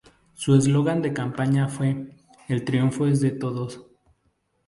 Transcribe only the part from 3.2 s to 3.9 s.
de Todos".